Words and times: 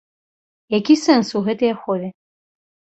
Які 0.77 0.97
сэнс 1.05 1.27
у 1.39 1.45
гэтай 1.51 1.69
ахове? 1.77 2.07